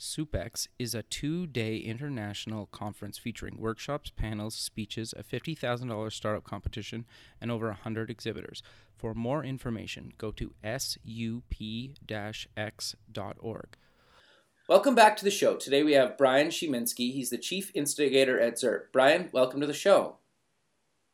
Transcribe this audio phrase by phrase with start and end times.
[0.00, 7.04] SoupX is a two day international conference featuring workshops, panels, speeches, a $50,000 startup competition,
[7.38, 8.62] and over 100 exhibitors.
[8.96, 11.52] For more information, go to sup
[12.56, 13.68] x.org.
[14.68, 15.56] Welcome back to the show.
[15.56, 17.12] Today we have Bryan Zmijewski.
[17.12, 18.84] He's the chief instigator at Zurb.
[18.94, 20.16] Brian, welcome to the show.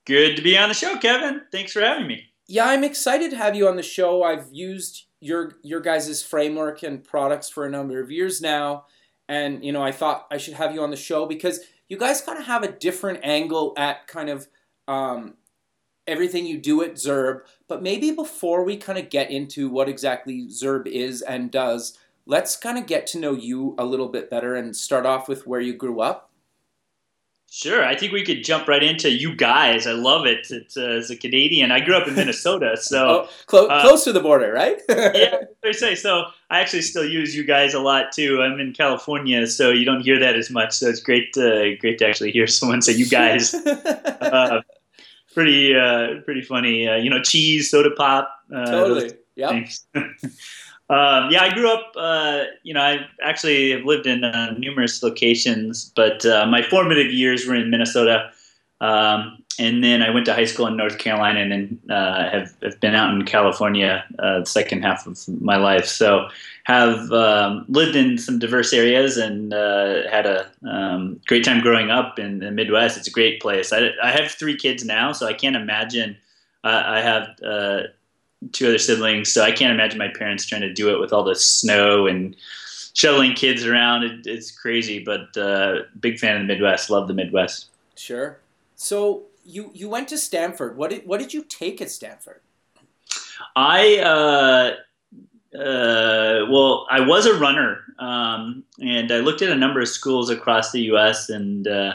[0.05, 1.43] Good to be on the show, Kevin.
[1.51, 2.27] Thanks for having me.
[2.47, 4.23] Yeah, I'm excited to have you on the show.
[4.23, 8.87] I've used your your guys' framework and products for a number of years now,
[9.29, 12.21] and you know I thought I should have you on the show because you guys
[12.21, 14.49] kind of have a different angle at kind of
[14.89, 15.35] um,
[16.07, 17.41] everything you do at Zurb.
[17.69, 22.57] But maybe before we kind of get into what exactly Zurb is and does, let's
[22.57, 25.61] kind of get to know you a little bit better and start off with where
[25.61, 26.31] you grew up.
[27.49, 29.87] Sure, I think we could jump right into you guys.
[29.87, 30.47] I love it.
[30.51, 34.05] It's, uh, as a Canadian, I grew up in Minnesota, so oh, clo- uh, close
[34.05, 34.81] to the border, right?
[34.89, 36.25] yeah, I say so.
[36.51, 38.43] I actually still use you guys a lot too.
[38.43, 40.73] I'm in California, so you don't hear that as much.
[40.73, 43.55] So it's great, to, great to actually hear someone say you guys.
[43.55, 44.61] uh,
[45.33, 46.89] pretty, uh, pretty funny.
[46.89, 48.29] Uh, you know, cheese, soda pop.
[48.55, 49.13] Uh, totally.
[49.37, 49.65] Yeah.
[50.89, 51.93] Um, yeah, I grew up.
[51.97, 57.13] Uh, you know, I actually have lived in uh, numerous locations, but uh, my formative
[57.13, 58.31] years were in Minnesota,
[58.81, 62.55] um, and then I went to high school in North Carolina, and then uh, have,
[62.63, 65.87] have been out in California uh, the second half of my life.
[65.87, 66.29] So,
[66.65, 71.91] have um, lived in some diverse areas and uh, had a um, great time growing
[71.91, 72.97] up in the Midwest.
[72.97, 73.73] It's a great place.
[73.73, 76.17] I, I have three kids now, so I can't imagine.
[76.65, 77.29] I have
[78.53, 81.25] two other siblings, so I can't imagine my parents trying to do it with all
[81.25, 82.37] the snow and
[82.95, 84.05] shuttling kids around.
[84.05, 86.91] It, it's crazy, but uh, big fan of the Midwest.
[86.91, 87.67] Love the Midwest.
[87.97, 88.39] Sure.
[88.75, 90.77] So you you went to Stanford.
[90.77, 92.41] What did what did you take at Stanford?
[93.55, 99.81] I uh, uh, well, I was a runner, um, and I looked at a number
[99.81, 101.31] of schools across the U.S.
[101.31, 101.95] and uh,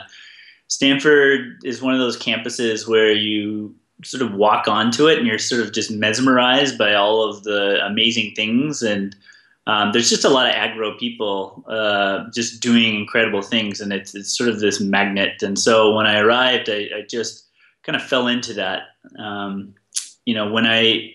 [0.71, 5.39] Stanford is one of those campuses where you sort of walk onto it and you're
[5.39, 8.81] sort of just mesmerized by all of the amazing things.
[8.81, 9.15] And
[9.67, 13.79] um, there's just a lot of agro people uh, just doing incredible things.
[13.81, 15.41] And it's, it's sort of this magnet.
[15.43, 17.45] And so when i arrived i, I just
[17.83, 18.83] kind of fell into that.
[19.17, 19.75] Um,
[20.25, 21.13] you know when i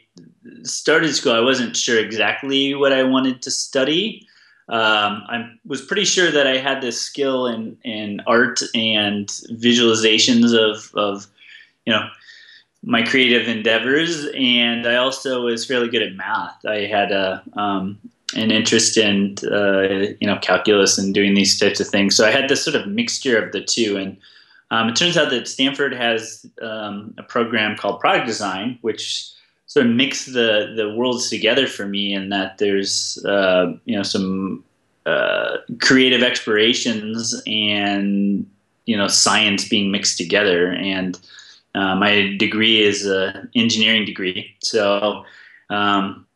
[0.63, 4.27] started school i wasn't sure exactly what i wanted to study.
[4.69, 10.53] Um, I was pretty sure that I had this skill in, in art and visualizations
[10.53, 11.29] of, of
[11.85, 12.09] you know
[12.87, 16.65] my creative endeavors, and I also was fairly good at math.
[16.65, 17.99] I had a um,
[18.37, 22.17] an interest in uh, you know calculus and doing these types of things.
[22.17, 24.17] So I had this sort of mixture of the two, and
[24.71, 29.31] um, it turns out that Stanford has um, a program called product design, which
[29.67, 34.05] sort of mix the the worlds together for me, in that there's uh, you know
[34.05, 34.65] some
[35.07, 38.49] uh, creative explorations and
[38.85, 41.19] you know science being mixed together and
[41.77, 45.25] uh, my degree is an engineering degree, so
[45.71, 46.27] um,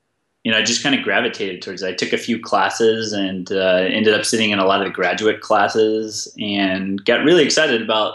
[0.45, 1.89] you know I just kind of gravitated towards it.
[1.89, 4.93] I took a few classes and uh, ended up sitting in a lot of the
[4.93, 8.15] graduate classes, and got really excited about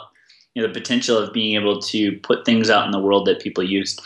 [0.53, 3.41] you know the potential of being able to put things out in the world that
[3.41, 4.01] people used.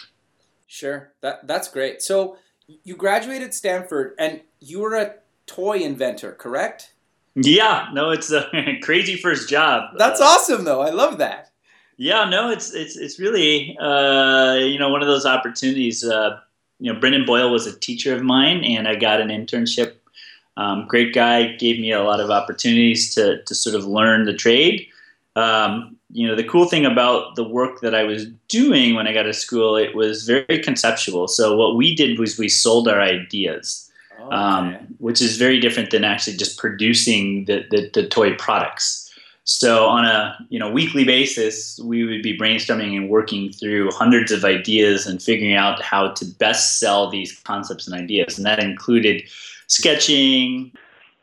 [0.67, 2.01] Sure, that that's great.
[2.01, 2.37] So
[2.83, 5.15] you graduated Stanford, and you were a
[5.45, 6.93] toy inventor, correct?
[7.35, 8.49] Yeah, no, it's a
[8.83, 9.91] crazy first job.
[9.97, 10.81] That's uh, awesome, though.
[10.81, 11.48] I love that.
[12.01, 16.01] Yeah, no, it's it's it's really uh, you know one of those opportunities.
[16.01, 16.39] Uh,
[16.79, 19.95] you know, Brendan Boyle was a teacher of mine, and I got an internship.
[20.55, 24.33] Um, great guy, gave me a lot of opportunities to to sort of learn the
[24.33, 24.87] trade.
[25.35, 29.11] Um, you know, the cool thing about the work that I was doing when I
[29.11, 31.27] got to school, it was very conceptual.
[31.27, 33.91] So what we did was we sold our ideas,
[34.21, 34.35] okay.
[34.35, 39.08] um, which is very different than actually just producing the, the, the toy products.
[39.49, 44.31] So on a you know weekly basis, we would be brainstorming and working through hundreds
[44.31, 48.59] of ideas and figuring out how to best sell these concepts and ideas, and that
[48.59, 49.23] included
[49.65, 50.71] sketching.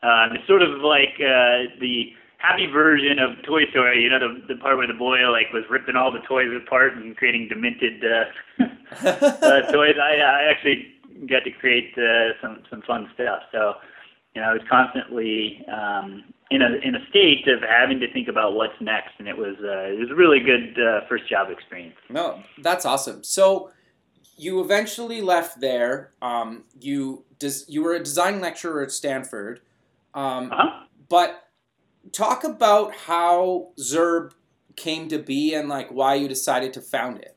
[0.03, 4.03] Uh, it's sort of like uh, the happy version of Toy Story.
[4.03, 6.95] You know, the the part where the boy like was ripping all the toys apart
[6.95, 8.65] and creating demented uh,
[9.07, 9.95] uh, toys.
[10.03, 10.85] I, I actually
[11.27, 13.43] got to create uh, some some fun stuff.
[13.53, 13.75] So
[14.37, 18.27] you know, I was constantly um, in a in a state of having to think
[18.27, 21.49] about what's next, and it was uh, it was a really good uh, first job
[21.49, 21.95] experience.
[22.07, 23.23] No, that's awesome.
[23.23, 23.71] So
[24.35, 26.11] you eventually left there.
[26.21, 29.61] Um, you des- you were a design lecturer at Stanford,
[30.13, 30.85] um, uh-huh.
[31.09, 31.47] but
[32.11, 34.33] talk about how Zurb
[34.75, 37.36] came to be and like why you decided to found it.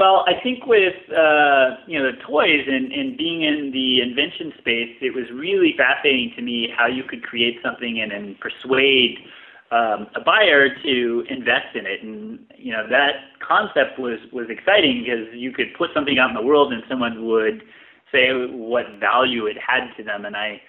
[0.00, 4.50] Well, I think with uh, you know the toys and, and being in the invention
[4.56, 9.18] space, it was really fascinating to me how you could create something and, and persuade
[9.70, 12.02] um, a buyer to invest in it.
[12.02, 16.34] And you know that concept was was exciting because you could put something out in
[16.34, 17.60] the world and someone would
[18.10, 20.24] say what value it had to them.
[20.24, 20.62] And I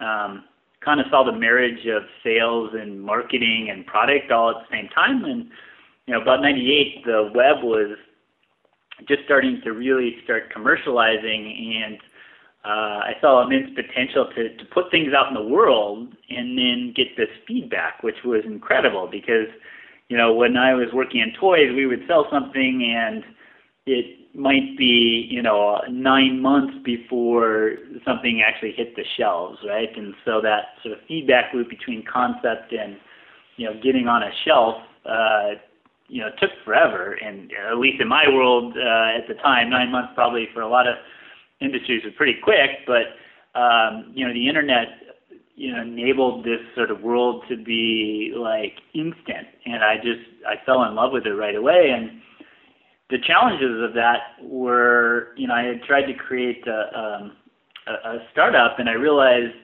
[0.00, 0.44] um,
[0.84, 4.90] kind of saw the marriage of sales and marketing and product all at the same
[4.90, 5.24] time.
[5.24, 5.48] And
[6.04, 7.96] you know about '98, the web was
[9.08, 11.98] just starting to really start commercializing and
[12.64, 16.94] uh, I saw immense potential to, to put things out in the world and then
[16.96, 19.48] get this feedback, which was incredible because,
[20.08, 23.22] you know, when I was working in toys, we would sell something and
[23.86, 29.94] it might be, you know, nine months before something actually hit the shelves, right?
[29.94, 32.96] And so that sort of feedback loop between concept and,
[33.56, 35.60] you know, getting on a shelf uh,
[36.08, 39.90] you know took forever, and at least in my world uh, at the time, nine
[39.90, 40.96] months probably for a lot of
[41.60, 42.86] industries was pretty quick.
[42.86, 44.88] But um, you know the internet
[45.56, 50.64] you know enabled this sort of world to be like instant, and I just I
[50.64, 51.90] fell in love with it right away.
[51.96, 52.20] And
[53.10, 57.32] the challenges of that were you know I had tried to create a, um,
[57.86, 59.54] a, a startup, and I realized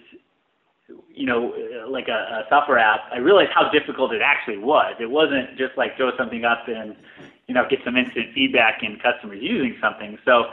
[1.15, 1.53] you know,
[1.89, 4.95] like a, a software app, I realized how difficult it actually was.
[5.01, 6.97] It wasn't just like throw something up and,
[7.47, 10.19] you know, get some instant feedback in customers using something.
[10.25, 10.45] So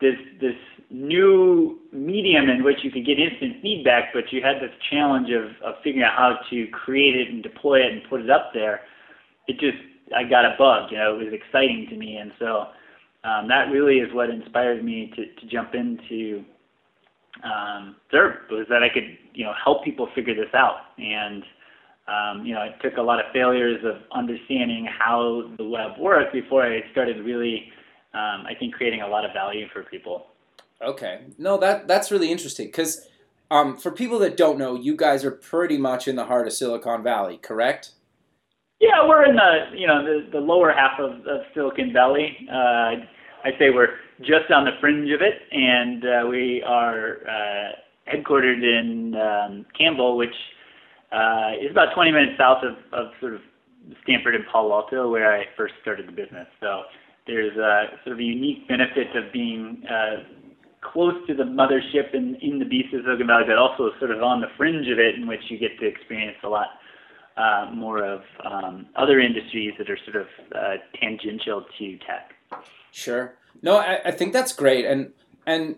[0.00, 0.56] this this
[0.90, 5.50] new medium in which you could get instant feedback, but you had this challenge of,
[5.62, 8.80] of figuring out how to create it and deploy it and put it up there.
[9.46, 9.78] It just
[10.16, 12.66] I got a bug, you know, it was exciting to me, and so
[13.22, 16.44] um, that really is what inspired me to, to jump into
[17.44, 20.76] um, was that I could, you know, help people figure this out.
[20.98, 21.42] And,
[22.08, 26.32] um, you know, it took a lot of failures of understanding how the web worked
[26.32, 27.72] before I started really,
[28.14, 30.26] um, I think, creating a lot of value for people.
[30.82, 31.20] Okay.
[31.38, 33.06] No, that that's really interesting because
[33.50, 36.52] um, for people that don't know, you guys are pretty much in the heart of
[36.52, 37.92] Silicon Valley, correct?
[38.80, 42.36] Yeah, we're in the you know the, the lower half of, of Silicon Valley.
[42.50, 43.04] Uh,
[43.44, 47.72] I say we're just on the fringe of it, and uh, we are uh,
[48.10, 50.34] headquartered in um, Campbell, which
[51.12, 53.40] uh, is about 20 minutes south of, of sort of
[54.02, 56.46] Stanford and Palo Alto, where I first started the business.
[56.60, 56.82] So
[57.26, 60.24] there's a sort of a unique benefit of being uh,
[60.82, 64.22] close to the mothership in, in the beast of Silicon Valley, but also sort of
[64.22, 66.68] on the fringe of it, in which you get to experience a lot
[67.36, 72.32] uh, more of um, other industries that are sort of uh, tangential to tech.
[72.92, 73.34] Sure.
[73.62, 74.84] No, I, I think that's great.
[74.84, 75.12] And
[75.46, 75.76] and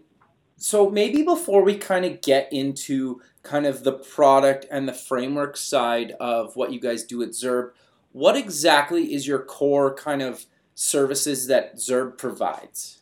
[0.57, 5.57] so maybe before we kind of get into kind of the product and the framework
[5.57, 7.73] side of what you guys do at Zurb,
[8.13, 13.01] what exactly is your core kind of services that Zurb provides?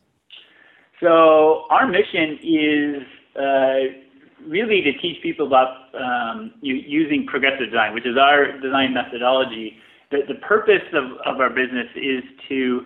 [1.00, 3.02] So our mission is
[3.36, 4.00] uh,
[4.46, 9.76] really to teach people about um, using progressive design, which is our design methodology.
[10.10, 12.84] The, the purpose of, of our business is to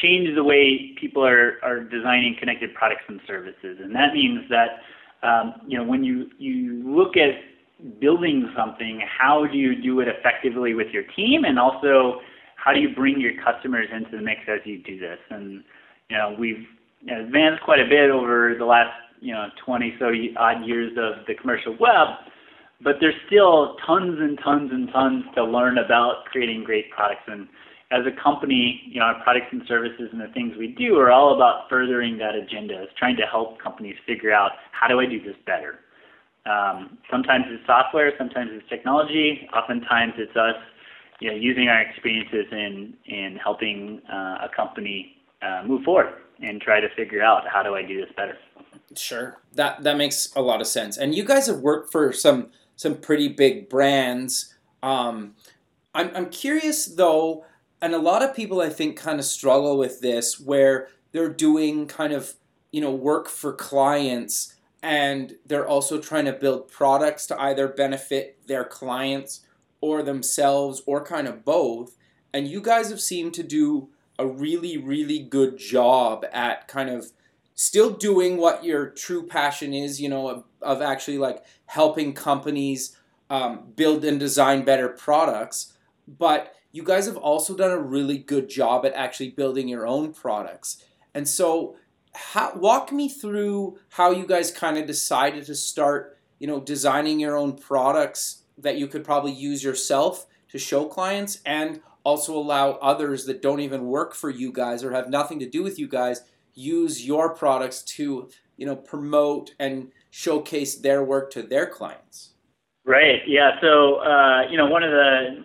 [0.00, 3.78] change the way people are, are designing connected products and services.
[3.82, 9.46] And that means that, um, you know, when you, you look at building something, how
[9.50, 11.44] do you do it effectively with your team?
[11.44, 12.20] And also,
[12.56, 15.18] how do you bring your customers into the mix as you do this?
[15.30, 15.64] And,
[16.08, 16.64] you know, we've
[17.02, 21.34] advanced quite a bit over the last, you know, 20 so odd years of the
[21.34, 22.08] commercial web,
[22.82, 27.22] but there's still tons and tons and tons to learn about creating great products.
[27.26, 27.48] And
[27.92, 31.10] as a company, you know, our products and services and the things we do are
[31.10, 32.82] all about furthering that agenda.
[32.82, 35.80] It's trying to help companies figure out how do I do this better.
[36.46, 39.48] Um, sometimes it's software, sometimes it's technology.
[39.54, 40.56] Oftentimes it's us,
[41.20, 46.60] you know, using our experiences in in helping uh, a company uh, move forward and
[46.60, 48.36] try to figure out how do I do this better.
[48.96, 50.96] Sure, that that makes a lot of sense.
[50.96, 54.54] And you guys have worked for some some pretty big brands.
[54.82, 55.34] Um,
[55.94, 57.44] I'm I'm curious though
[57.82, 61.86] and a lot of people I think kind of struggle with this where they're doing
[61.86, 62.34] kind of
[62.70, 68.38] you know work for clients and they're also trying to build products to either benefit
[68.46, 69.40] their clients
[69.80, 71.96] or themselves or kind of both.
[72.32, 77.12] And you guys have seemed to do a really really good job at kind of
[77.54, 82.96] still doing what your true passion is you know of, of actually like helping companies
[83.28, 85.72] um, build and design better products,
[86.06, 90.12] but you guys have also done a really good job at actually building your own
[90.12, 90.82] products.
[91.14, 91.76] And so,
[92.14, 97.20] how, walk me through how you guys kind of decided to start, you know, designing
[97.20, 102.72] your own products that you could probably use yourself to show clients and also allow
[102.72, 105.88] others that don't even work for you guys or have nothing to do with you
[105.88, 106.22] guys
[106.54, 112.30] use your products to, you know, promote and showcase their work to their clients.
[112.84, 113.20] Right.
[113.26, 113.52] Yeah.
[113.60, 115.44] So, uh, you know, one of the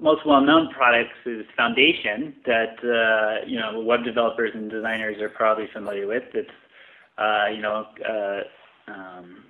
[0.00, 5.66] most well-known products is Foundation that uh, you know web developers and designers are probably
[5.72, 6.22] familiar with.
[6.34, 6.48] It's
[7.18, 9.44] uh, you know uh, um,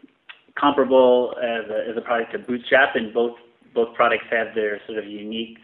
[0.59, 3.37] comparable as a, as a product to Bootstrap, and both
[3.75, 5.59] both products have their sort of unique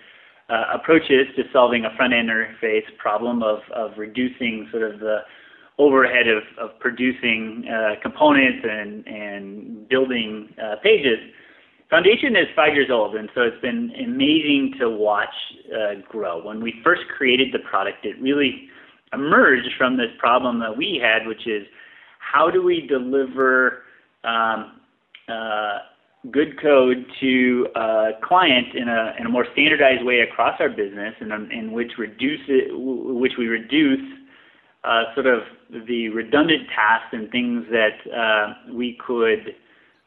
[0.49, 5.19] uh, approaches to solving a front-end interface problem of of reducing sort of the
[5.79, 11.19] overhead of, of producing uh, components and and building uh, pages
[11.89, 15.35] Foundation is five years old, and so it's been amazing to watch
[15.73, 16.45] uh, grow.
[16.45, 18.69] When we first created the product, it really
[19.13, 21.65] emerged from this problem that we had, which is
[22.19, 23.83] how do we deliver
[24.25, 24.81] um,
[25.29, 25.79] uh,
[26.33, 31.15] good code to a client in a, in a more standardized way across our business,
[31.21, 34.01] in, in which reduce it, which we reduce
[34.83, 35.41] uh, sort of
[35.87, 39.55] the redundant tasks and things that uh, we could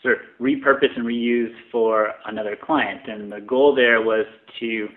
[0.02, 3.02] sort of repurpose and reuse for another client.
[3.08, 4.26] And the goal there was
[4.60, 4.88] to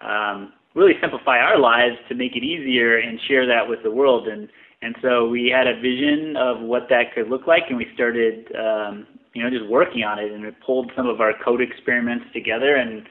[0.00, 4.28] um, really simplify our lives to make it easier and share that with the world.
[4.28, 4.48] And
[4.82, 8.50] and so we had a vision of what that could look like, and we started,
[8.56, 10.32] um, you know, just working on it.
[10.32, 12.76] And we pulled some of our code experiments together.
[12.76, 13.02] And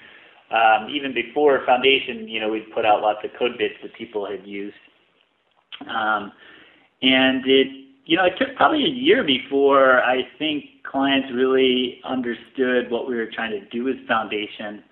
[0.50, 4.26] um, even before Foundation, you know, we'd put out lots of code bits that people
[4.26, 4.76] had used.
[5.82, 6.32] Um,
[7.04, 7.68] and it
[8.10, 13.16] you know, it took probably a year before I think clients really understood what we
[13.16, 14.84] were trying to do with Foundation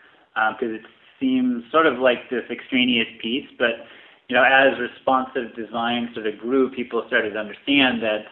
[0.53, 0.81] because um, it
[1.19, 3.47] seems sort of like this extraneous piece.
[3.57, 3.87] But,
[4.29, 8.25] you know, as responsive design sort of grew, people started to understand that,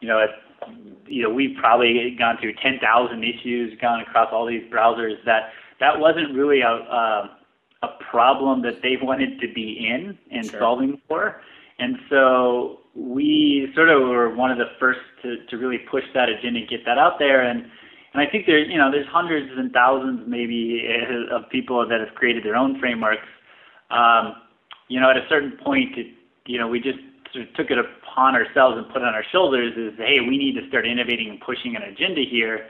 [0.00, 0.30] you know, it,
[1.06, 5.98] you know, we've probably gone through 10,000 issues, gone across all these browsers that that
[5.98, 7.38] wasn't really a, a,
[7.82, 10.60] a problem that they wanted to be in and sure.
[10.60, 11.40] solving for.
[11.78, 16.28] And so we sort of were one of the first to, to really push that
[16.28, 17.42] agenda and get that out there.
[17.42, 17.66] And
[18.14, 22.00] and I think there, you know, there's hundreds and thousands maybe eh, of people that
[22.00, 23.28] have created their own frameworks.
[23.90, 24.36] Um,
[24.88, 26.06] you know, at a certain point, it,
[26.46, 26.98] you know, we just
[27.34, 30.38] sort of took it upon ourselves and put it on our shoulders is, hey, we
[30.38, 32.66] need to start innovating and pushing an agenda here.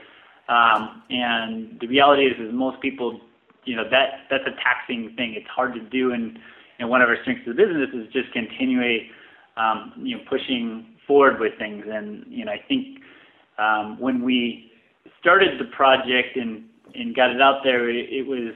[0.49, 3.21] Um, and the reality is, is most people,
[3.63, 5.33] you know, that that's a taxing thing.
[5.37, 6.39] It's hard to do, and
[6.79, 9.09] and one of our strengths of the business is just continually
[9.57, 11.85] um, you know, pushing forward with things.
[11.89, 12.99] And you know, I think
[13.57, 14.71] um, when we
[15.19, 16.63] started the project and
[16.95, 18.53] and got it out there, it, it was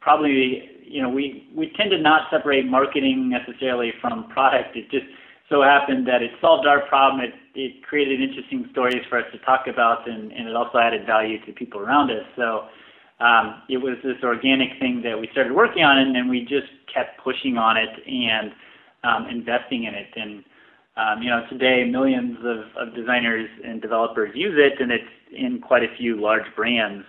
[0.00, 4.76] probably you know we we tend to not separate marketing necessarily from product.
[4.76, 5.06] It just
[5.48, 7.22] so happened that it solved our problem.
[7.22, 11.06] It it created interesting stories for us to talk about, and and it also added
[11.06, 12.24] value to people around us.
[12.36, 12.66] So.
[13.20, 16.70] Um, it was this organic thing that we started working on, and then we just
[16.86, 17.88] kept pushing on it.
[18.06, 18.52] And
[19.04, 20.08] um, investing in it.
[20.16, 20.44] And
[20.96, 25.60] um, you know, today millions of, of designers and developers use it, and it's in
[25.60, 27.04] quite a few large brands.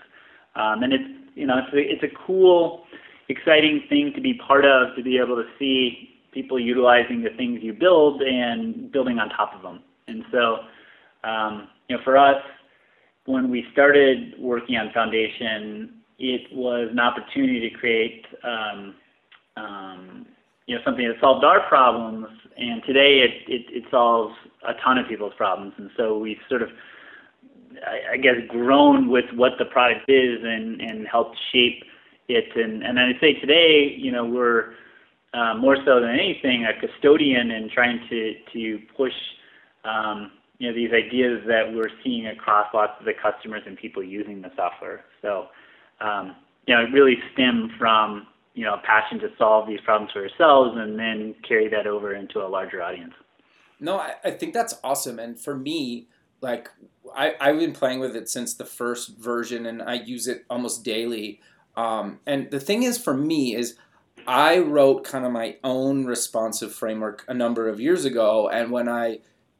[0.55, 2.83] Um, and it's you know, it's a, it's a cool,
[3.29, 7.59] exciting thing to be part of, to be able to see people utilizing the things
[7.63, 9.81] you build and building on top of them.
[10.07, 10.57] And so,
[11.23, 12.41] um, you know, for us,
[13.25, 18.95] when we started working on Foundation, it was an opportunity to create um,
[19.55, 20.25] um,
[20.69, 24.35] you know something that solved our problems, and today it, it, it solves
[24.67, 25.73] a ton of people's problems.
[25.77, 26.69] And so we've sort of,
[27.87, 31.83] I, I guess, grown with what the product is and and helped shape
[32.27, 32.55] it.
[32.55, 34.73] And and I'd say today, you know, we're
[35.33, 39.13] uh, more so than anything a custodian and trying to to push.
[39.85, 44.03] Um, you know these ideas that we're seeing across lots of the customers and people
[44.03, 45.05] using the software.
[45.21, 45.47] So,
[46.01, 46.35] um,
[46.67, 48.27] you know, it really stem from
[48.59, 52.13] you know, a passion to solve these problems for ourselves and then carry that over
[52.13, 53.13] into a larger audience.
[53.79, 55.17] No, I, I think that's awesome.
[55.17, 56.09] And for me,
[56.41, 56.67] like
[57.15, 60.83] I, I've been playing with it since the first version and I use it almost
[60.83, 61.39] daily.
[61.77, 63.77] Um, and the thing is for me is
[64.27, 68.49] I wrote kind of my own responsive framework a number of years ago.
[68.49, 69.19] And when I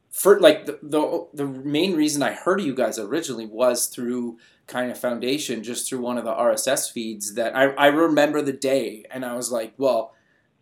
[0.10, 4.38] for like the, the the main reason I heard of you guys originally was through
[4.68, 8.54] kind of foundation just through one of the RSS feeds that I, I remember the
[8.54, 10.14] day and I was like, well,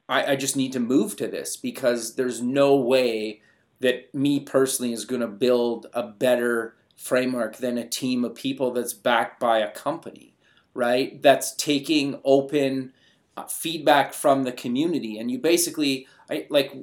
[0.07, 3.41] I, I just need to move to this because there's no way
[3.79, 8.93] that me personally is to build a better framework than a team of people that's
[8.93, 10.33] backed by a company,
[10.73, 11.21] right?
[11.21, 12.93] That's taking open
[13.35, 16.73] uh, feedback from the community, and you basically, I, like,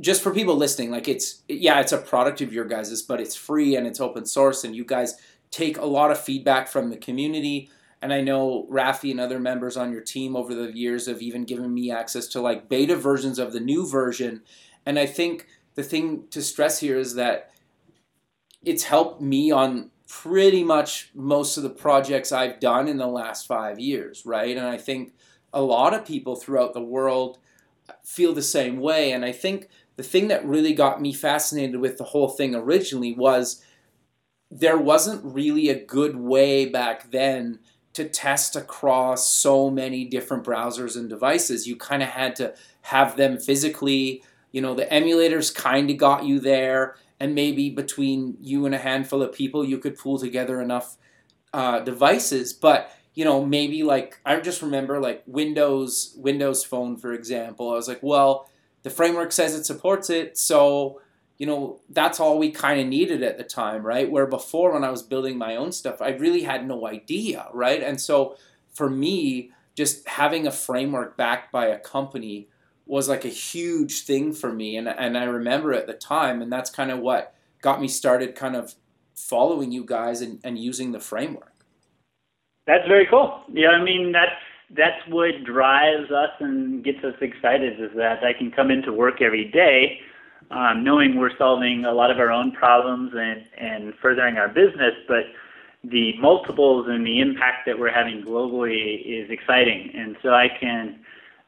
[0.00, 3.34] just for people listening, like it's yeah, it's a product of your guys's, but it's
[3.34, 5.16] free and it's open source, and you guys
[5.50, 7.70] take a lot of feedback from the community.
[8.00, 11.44] And I know Rafi and other members on your team over the years have even
[11.44, 14.42] given me access to like beta versions of the new version.
[14.86, 17.50] And I think the thing to stress here is that
[18.64, 23.46] it's helped me on pretty much most of the projects I've done in the last
[23.46, 24.56] five years, right?
[24.56, 25.12] And I think
[25.52, 27.38] a lot of people throughout the world
[28.04, 29.12] feel the same way.
[29.12, 33.12] And I think the thing that really got me fascinated with the whole thing originally
[33.14, 33.60] was
[34.48, 37.58] there wasn't really a good way back then
[37.94, 41.66] to test across so many different browsers and devices.
[41.66, 44.22] You kind of had to have them physically.
[44.52, 48.78] You know, the emulators kind of got you there, and maybe between you and a
[48.78, 50.96] handful of people, you could pull together enough
[51.52, 52.52] uh, devices.
[52.52, 57.72] But you know, maybe like I just remember like Windows Windows Phone, for example.
[57.72, 58.48] I was like, well,
[58.82, 61.00] the framework says it supports it, so
[61.36, 64.10] you know that's all we kind of needed at the time, right?
[64.10, 67.82] Where before, when I was building my own stuff, I really had no idea, right?
[67.82, 68.36] And so
[68.72, 72.48] for me, just having a framework backed by a company
[72.86, 76.52] was like a huge thing for me, and and I remember at the time, and
[76.52, 78.74] that's kind of what got me started, kind of
[79.14, 81.52] following you guys and, and using the framework.
[82.66, 83.42] That's very cool.
[83.52, 84.30] Yeah, I mean that's
[84.70, 89.22] that's what drives us and gets us excited is that I can come into work
[89.22, 90.00] every day
[90.50, 94.94] um, knowing we're solving a lot of our own problems and, and furthering our business,
[95.06, 95.24] but
[95.84, 99.92] the multiples and the impact that we're having globally is exciting.
[99.94, 101.00] And so I can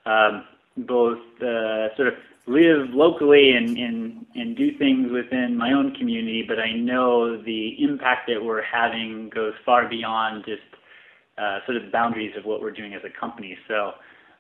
[0.07, 0.45] um,
[0.77, 2.15] both uh, sort of
[2.47, 7.83] live locally and, and, and do things within my own community, but I know the
[7.83, 10.63] impact that we're having goes far beyond just
[11.41, 13.57] uh, sort of the boundaries of what we're doing as a company.
[13.67, 13.93] So,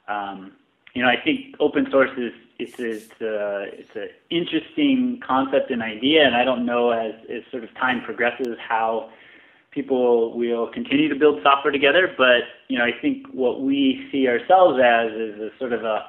[0.08, 0.52] um,
[0.94, 5.82] you know, I think open source is it's it's, uh, it's an interesting concept and
[5.82, 9.10] idea, and I don't know as as sort of time progresses how
[9.70, 12.12] people will continue to build software together.
[12.18, 16.06] But you know, I think what we see ourselves as is a sort of a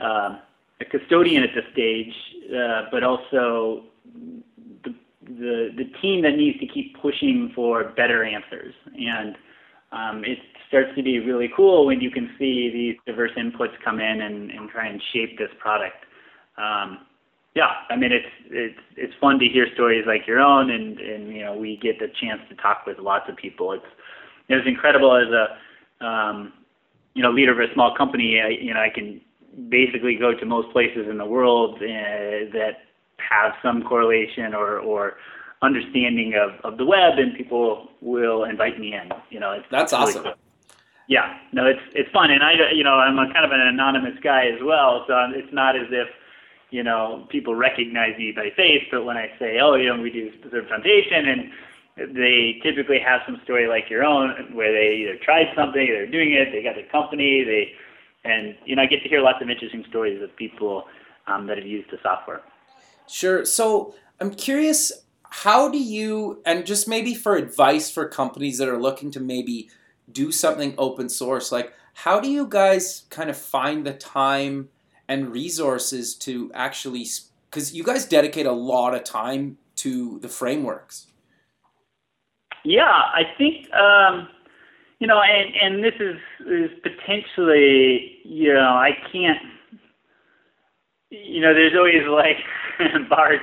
[0.00, 0.38] uh,
[0.80, 2.14] a custodian at this stage,
[2.50, 3.84] uh, but also
[4.82, 4.94] the,
[5.26, 9.36] the the team that needs to keep pushing for better answers and
[9.94, 14.00] um, it starts to be really cool when you can see these diverse inputs come
[14.00, 16.04] in and, and try and shape this product.
[16.58, 17.06] Um,
[17.54, 21.28] yeah, I mean it's it's it's fun to hear stories like your own, and and
[21.28, 23.72] you know we get the chance to talk with lots of people.
[23.72, 23.86] It's
[24.48, 26.52] it's incredible as a um,
[27.14, 28.40] you know leader of a small company.
[28.44, 29.20] I, you know I can
[29.68, 32.82] basically go to most places in the world uh, that
[33.18, 35.14] have some correlation or or
[35.64, 39.10] understanding of, of the web, and people will invite me in.
[39.30, 40.22] You know, it's that's really awesome.
[40.22, 40.34] Cool.
[41.08, 44.18] Yeah, no, it's it's fun, and I, you know, I'm a kind of an anonymous
[44.22, 46.08] guy as well, so it's not as if
[46.70, 50.10] you know people recognize me by face, but when I say, oh, you know, we
[50.10, 55.18] do Zurb Foundation, and they typically have some story like your own, where they either
[55.22, 57.72] tried something, they're doing it, they got the company, they,
[58.28, 60.84] and you know, I get to hear lots of interesting stories of people
[61.26, 62.40] um, that have used the software.
[63.06, 63.44] Sure.
[63.44, 65.03] So I'm curious
[65.42, 69.68] how do you and just maybe for advice for companies that are looking to maybe
[70.12, 74.68] do something open source like how do you guys kind of find the time
[75.08, 77.04] and resources to actually
[77.50, 81.08] because you guys dedicate a lot of time to the frameworks.
[82.64, 84.28] Yeah i think um,
[85.00, 86.16] you know and and this is
[86.46, 89.42] is potentially you know i can't
[91.10, 92.38] you know there's always like
[93.10, 93.42] bards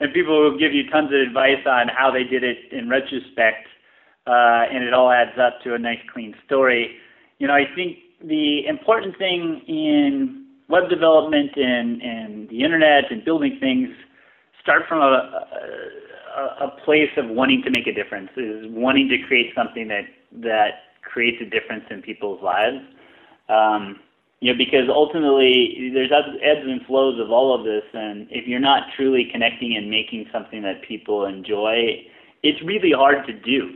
[0.00, 3.68] and people will give you tons of advice on how they did it in retrospect,
[4.26, 6.96] uh, and it all adds up to a nice, clean story.
[7.38, 13.24] You know, I think the important thing in web development and, and the internet and
[13.24, 13.88] building things
[14.62, 15.46] start from a,
[16.36, 20.04] a, a place of wanting to make a difference, is wanting to create something that
[20.32, 22.78] that creates a difference in people's lives.
[23.48, 24.00] Um,
[24.40, 28.58] you know, because ultimately there's ebbs and flows of all of this, and if you're
[28.58, 32.00] not truly connecting and making something that people enjoy,
[32.42, 33.68] it's really hard to do.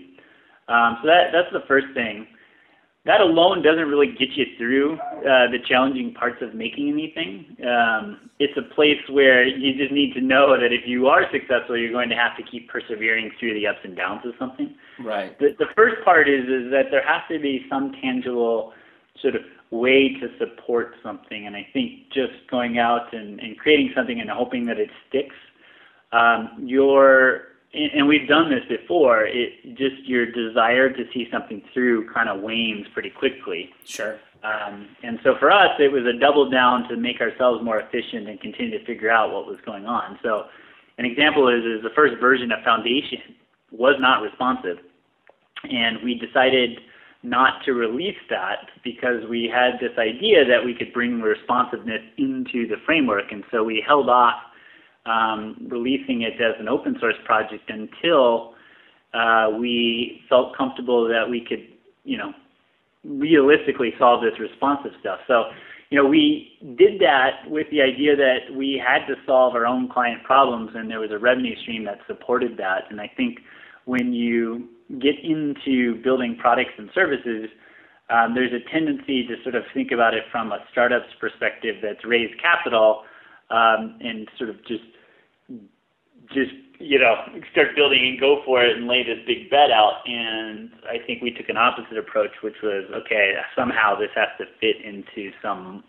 [0.68, 2.26] Um, so that that's the first thing.
[3.04, 7.54] That alone doesn't really get you through uh, the challenging parts of making anything.
[7.60, 11.76] Um, it's a place where you just need to know that if you are successful,
[11.76, 14.74] you're going to have to keep persevering through the ups and downs of something.
[15.04, 15.38] Right.
[15.38, 18.72] The, the first part is is that there has to be some tangible
[19.20, 19.42] sort of
[19.74, 21.46] way to support something.
[21.46, 25.36] And I think just going out and, and creating something and hoping that it sticks,
[26.12, 29.26] um, you're and we've done this before.
[29.26, 33.70] It just your desire to see something through kind of wanes pretty quickly.
[33.84, 34.18] Sure.
[34.44, 38.28] Um, and so for us, it was a double down to make ourselves more efficient
[38.28, 40.18] and continue to figure out what was going on.
[40.22, 40.46] So,
[40.98, 43.34] an example is, is the first version of Foundation
[43.72, 44.78] was not responsive,
[45.68, 46.78] and we decided
[47.24, 52.68] not to release that because we had this idea that we could bring responsiveness into
[52.68, 54.34] the framework, and so we held off
[55.06, 58.54] um, releasing it as an open source project until
[59.14, 61.66] uh, we felt comfortable that we could,
[62.04, 62.32] you know,
[63.04, 65.20] realistically solve this responsive stuff.
[65.26, 65.44] So,
[65.90, 69.88] you know, we did that with the idea that we had to solve our own
[69.88, 72.84] client problems, and there was a revenue stream that supported that.
[72.90, 73.38] And I think
[73.84, 74.68] when you
[75.00, 77.48] get into building products and services,
[78.10, 82.04] um, there's a tendency to sort of think about it from a startup's perspective that's
[82.04, 83.02] raised capital
[83.50, 84.84] um, and sort of just
[86.28, 87.14] just you know
[87.52, 90.02] start building and go for it and lay this big bet out.
[90.06, 94.44] And I think we took an opposite approach, which was okay, somehow this has to
[94.60, 95.84] fit into some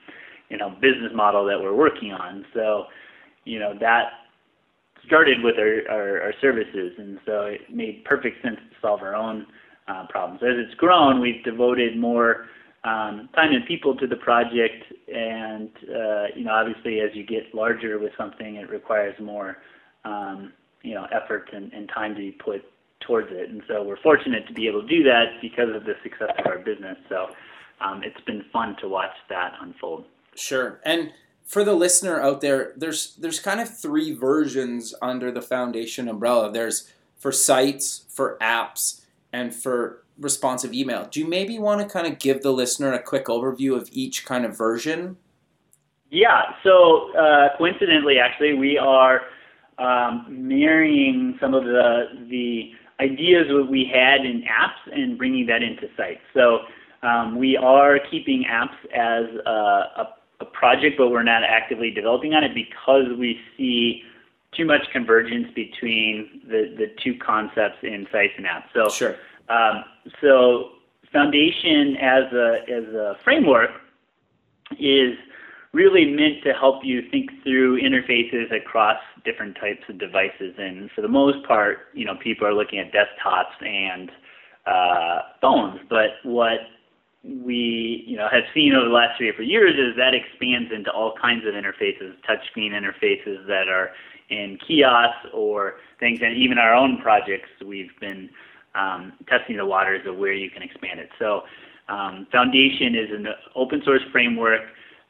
[0.49, 2.45] you know business model that we're working on.
[2.53, 2.86] So
[3.43, 4.25] you know that
[5.06, 9.15] started with our, our, our services, and so it made perfect sense to solve our
[9.15, 9.46] own
[9.88, 10.41] uh, problems.
[10.44, 12.48] As it's grown, we've devoted more
[12.84, 17.54] um, time and people to the project, and uh, you know, obviously, as you get
[17.54, 19.58] larger with something, it requires more
[20.04, 22.63] um, you know effort and, and time to be put
[23.00, 23.50] towards it.
[23.50, 26.46] And so we're fortunate to be able to do that because of the success of
[26.46, 26.98] our business.
[27.10, 27.30] So
[27.82, 30.06] um, it's been fun to watch that unfold.
[30.36, 31.12] Sure, and
[31.45, 36.51] for the listener out there, there's there's kind of three versions under the foundation umbrella.
[36.51, 41.08] There's for sites, for apps, and for responsive email.
[41.10, 44.25] Do you maybe want to kind of give the listener a quick overview of each
[44.25, 45.17] kind of version?
[46.10, 46.43] Yeah.
[46.63, 49.21] So uh, coincidentally, actually, we are
[49.77, 55.62] um, marrying some of the the ideas that we had in apps and bringing that
[55.62, 56.21] into sites.
[56.34, 56.60] So
[57.03, 62.34] um, we are keeping apps as a, a a project, but we're not actively developing
[62.34, 64.04] on it because we see
[64.56, 68.65] too much convergence between the, the two concepts in sites and apps.
[68.74, 69.15] So, sure.
[69.50, 69.84] Um,
[70.21, 70.71] so
[71.12, 73.69] Foundation as a as a framework
[74.80, 75.13] is
[75.71, 80.56] really meant to help you think through interfaces across different types of devices.
[80.58, 84.10] And for the most part, you know, people are looking at desktops and
[84.65, 85.80] uh, phones.
[85.89, 86.60] But what
[87.26, 90.72] we you know have seen over the last three or four years is that expands
[90.74, 93.92] into all kinds of interfaces, touchscreen interfaces that are
[94.30, 98.30] in kiosks or things, and even our own projects we've been
[98.76, 101.10] um, testing the waters of where you can expand it.
[101.20, 101.42] So
[101.88, 104.62] um, Foundation is an open source framework.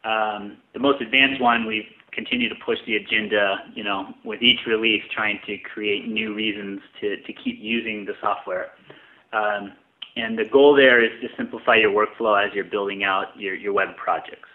[0.03, 4.59] Um, the most advanced one we've continued to push the agenda, you know, with each
[4.67, 8.71] release trying to create new reasons to, to keep using the software.
[9.33, 9.73] Um,
[10.15, 13.73] and the goal there is to simplify your workflow as you're building out your, your
[13.73, 14.49] web projects.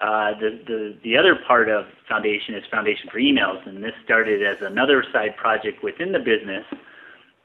[0.00, 4.42] Uh, the, the, the other part of Foundation is Foundation for Emails, and this started
[4.42, 6.64] as another side project within the business.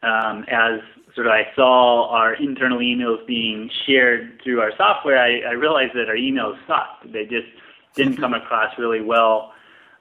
[0.02, 0.80] Um, as
[1.14, 5.94] sort of I saw our internal emails being shared through our software, I, I realized
[5.94, 7.12] that our emails sucked.
[7.12, 7.48] They just
[7.94, 9.54] didn't come across really well.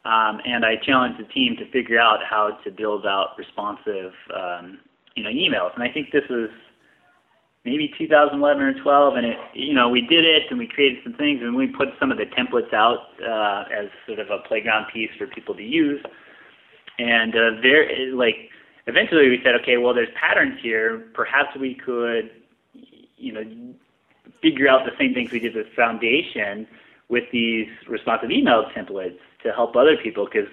[0.07, 4.79] Um, and I challenged the team to figure out how to build out responsive, um,
[5.15, 5.75] you know, emails.
[5.75, 6.49] And I think this was
[7.67, 11.15] maybe 2011 or 12, and it, you know, we did it and we created some
[11.15, 14.87] things and we put some of the templates out uh, as sort of a playground
[14.95, 16.01] piece for people to use.
[17.01, 18.37] And uh, there, like,
[18.87, 21.09] eventually we said, okay, well, there's patterns here.
[21.13, 22.31] Perhaps we could,
[23.17, 23.43] you know,
[24.41, 26.69] figure out the same things we did with Foundation
[27.09, 30.49] with these responsive email templates to help other people because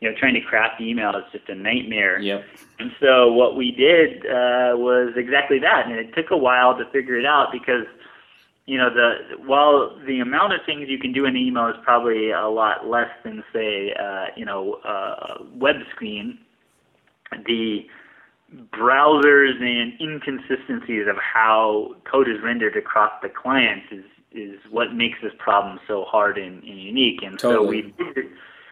[0.00, 2.20] you know, trying to craft email is just a nightmare.
[2.20, 2.44] Yep.
[2.78, 6.84] And so what we did uh, was exactly that, and it took a while to
[6.92, 7.86] figure it out because,
[8.66, 12.30] you know, the while the amount of things you can do in email is probably
[12.30, 16.38] a lot less than say, uh, you know, uh, web screen,
[17.46, 17.86] the
[18.72, 25.18] browsers and inconsistencies of how code is rendered across the clients is is what makes
[25.22, 27.22] this problem so hard and, and unique.
[27.22, 27.94] And totally.
[27.96, 28.27] so we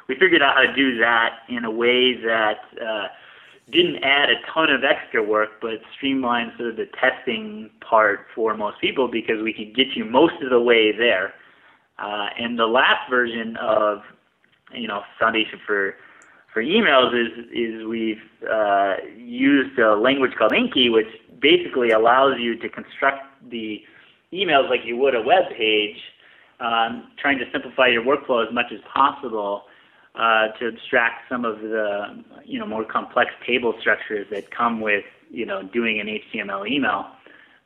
[0.09, 3.09] we figured out how to do that in a way that uh,
[3.71, 8.57] didn't add a ton of extra work, but streamlined sort of the testing part for
[8.57, 11.35] most people because we could get you most of the way there.
[11.99, 14.03] Uh, and the last version of,
[14.73, 15.95] you know, Foundation for
[16.53, 21.09] for emails is is we've uh, used a language called Inky, which
[21.41, 23.83] basically allows you to construct the
[24.33, 25.97] emails like you would a web page,
[26.61, 29.65] um, trying to simplify your workflow as much as possible
[30.17, 35.05] uh, to abstract some of the you know more complex table structures that come with
[35.31, 37.07] you know doing an HTML email.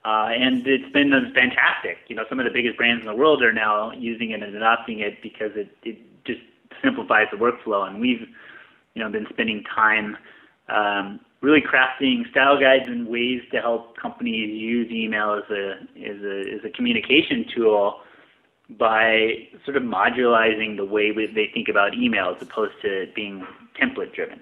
[0.03, 1.99] Uh, and it's been fantastic.
[2.09, 4.57] You know, some of the biggest brands in the world are now using it and
[4.57, 6.41] adopting it because it, it just
[6.83, 7.87] simplifies the workflow.
[7.87, 8.27] And we've,
[8.95, 10.17] you know, been spending time
[10.71, 16.23] um, really crafting style guides and ways to help companies use email as a as
[16.23, 18.01] a as a communication tool
[18.79, 23.47] by sort of modularizing the way they think about email as opposed to being
[23.81, 24.41] template driven.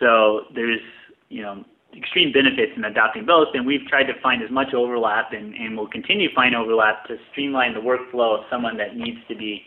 [0.00, 0.80] So there's
[1.28, 1.64] you know
[1.96, 5.76] extreme benefits in adopting both, and we've tried to find as much overlap and, and
[5.76, 9.62] will continue to find overlap to streamline the workflow of someone that needs to be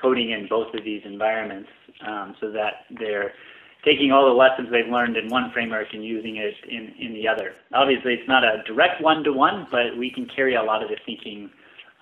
[0.00, 1.68] coding in both of these environments
[2.06, 3.32] um, so that they're
[3.84, 7.28] taking all the lessons they've learned in one framework and using it in, in the
[7.28, 7.52] other.
[7.74, 11.50] Obviously, it's not a direct one-to-one, but we can carry a lot of the thinking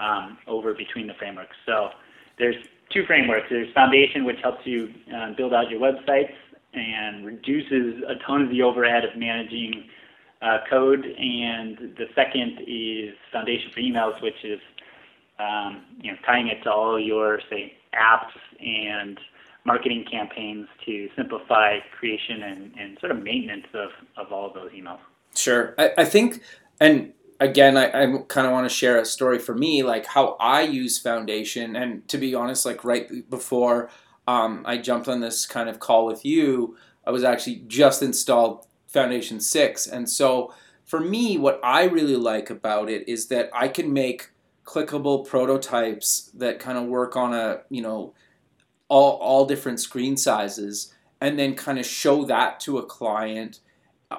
[0.03, 1.57] um, over between the frameworks.
[1.67, 1.91] So
[2.39, 2.57] there's
[2.93, 3.47] two frameworks.
[3.51, 6.35] There's Foundation, which helps you uh, build out your websites
[6.75, 9.85] and reduces a ton of the overhead of managing
[10.41, 11.05] uh, code.
[11.05, 14.61] And the second is Foundation for Emails, which is
[15.39, 19.19] um, you know tying it to all your say apps and
[19.65, 24.73] marketing campaigns to simplify creation and, and sort of maintenance of, of all of those
[24.73, 24.99] emails.
[25.37, 25.75] Sure.
[25.79, 26.43] I, I think,
[26.81, 30.37] and again, I, I kind of want to share a story for me, like how
[30.39, 31.75] I use Foundation.
[31.75, 33.91] And to be honest, like right before
[34.29, 38.67] um, I jumped on this kind of call with you, I was actually just installed
[38.87, 39.87] Foundation 6.
[39.89, 44.31] And so for me, what I really like about it is that I can make
[44.65, 48.15] clickable prototypes that kind of work on a, you know,
[48.89, 53.59] all, all different screen sizes and then kind of show that to a client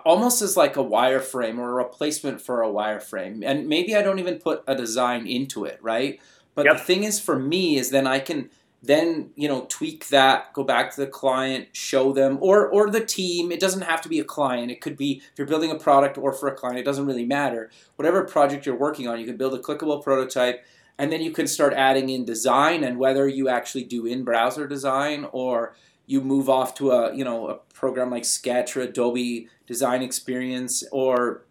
[0.06, 3.44] almost as like a wireframe or a replacement for a wireframe.
[3.46, 6.20] And maybe I don't even put a design into it, right?
[6.56, 6.78] But yep.
[6.78, 8.50] the thing is for me is then I can
[8.84, 13.04] then you know tweak that go back to the client show them or or the
[13.04, 15.80] team it doesn't have to be a client it could be if you're building a
[15.80, 19.26] product or for a client it doesn't really matter whatever project you're working on you
[19.26, 20.66] can build a clickable prototype
[20.98, 24.68] and then you can start adding in design and whether you actually do in browser
[24.68, 25.74] design or
[26.06, 30.84] you move off to a you know a program like sketch or adobe design experience
[30.92, 31.46] or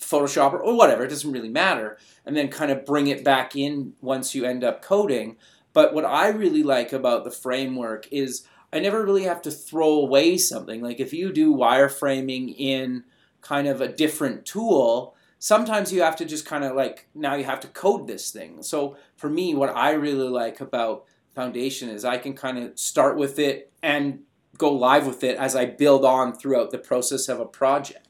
[0.00, 3.54] photoshop or, or whatever it doesn't really matter and then kind of bring it back
[3.54, 5.36] in once you end up coding
[5.72, 9.90] but what I really like about the framework is I never really have to throw
[9.90, 10.82] away something.
[10.82, 13.04] Like if you do wireframing in
[13.40, 17.44] kind of a different tool, sometimes you have to just kind of like now you
[17.44, 18.62] have to code this thing.
[18.62, 23.16] So for me, what I really like about Foundation is I can kind of start
[23.16, 24.20] with it and
[24.56, 28.06] go live with it as I build on throughout the process of a project.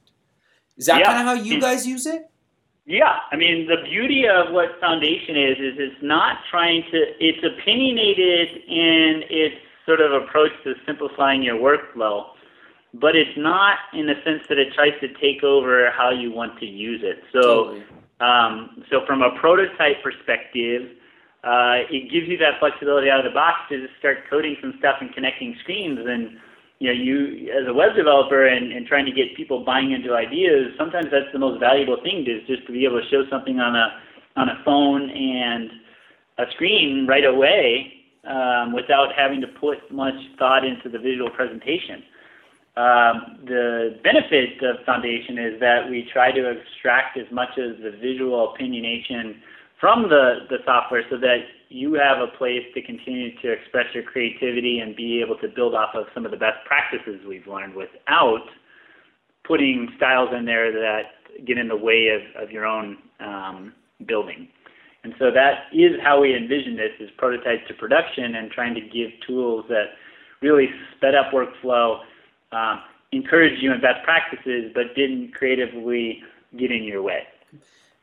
[0.76, 1.06] Is that yeah.
[1.06, 2.30] kind of how you guys use it?
[2.86, 6.98] Yeah, I mean the beauty of what Foundation is is it's not trying to.
[7.20, 9.56] It's opinionated in its
[9.86, 12.26] sort of approach to simplifying your workflow,
[12.94, 16.58] but it's not in the sense that it tries to take over how you want
[16.58, 17.22] to use it.
[17.32, 17.84] So, totally.
[18.20, 20.90] um, so from a prototype perspective,
[21.42, 24.74] uh, it gives you that flexibility out of the box to just start coding some
[24.78, 26.36] stuff and connecting screens and
[26.80, 30.14] you know, you as a web developer and, and trying to get people buying into
[30.14, 33.60] ideas, sometimes that's the most valuable thing is just to be able to show something
[33.60, 34.00] on a
[34.36, 35.70] on a phone and
[36.38, 37.92] a screen right away
[38.24, 42.02] um, without having to put much thought into the visual presentation.
[42.76, 47.90] Um, the benefit of Foundation is that we try to extract as much of the
[48.00, 49.36] visual opinionation
[49.80, 51.38] from the, the software so that
[51.70, 55.74] you have a place to continue to express your creativity and be able to build
[55.74, 58.44] off of some of the best practices we've learned without
[59.44, 63.72] putting styles in there that get in the way of, of your own um,
[64.06, 64.48] building.
[65.02, 68.80] And so that is how we envision this is prototype to production and trying to
[68.82, 69.94] give tools that
[70.42, 72.00] really sped up workflow,
[72.52, 76.22] um, encourage you in best practices, but didn't creatively
[76.58, 77.22] get in your way.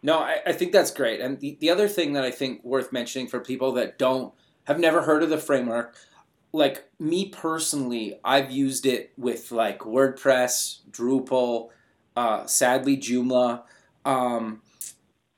[0.07, 1.19] No, I, I think that's great.
[1.19, 4.79] And the, the other thing that I think worth mentioning for people that don't have
[4.79, 5.97] never heard of the framework,
[6.53, 11.71] like me personally, I've used it with like WordPress, Drupal,
[12.15, 13.63] uh, sadly Joomla.
[14.05, 14.61] Um,